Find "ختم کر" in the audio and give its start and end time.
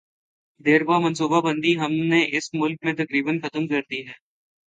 3.43-3.81